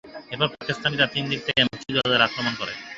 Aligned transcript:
এরপর 0.31 0.47
পাকিস্তানিরা 0.53 1.05
তিন 1.13 1.23
দিক 1.31 1.39
থেকে 1.47 1.61
মুক্তিযোদ্ধাদের 1.63 2.25
আক্রমণ 2.27 2.53
করে। 2.59 2.73